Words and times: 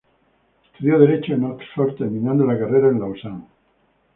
Estudió 0.65 0.97
derecho 0.97 1.33
en 1.33 1.43
Oxford, 1.43 1.95
terminando 1.95 2.43
la 2.43 2.57
carrera 2.57 2.87
en 2.89 2.99
Lausanne. 3.01 3.45